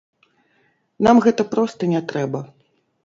Нам 1.07 1.21
гэта 1.25 1.47
проста 1.53 1.81
не 1.93 2.01
трэба. 2.13 2.39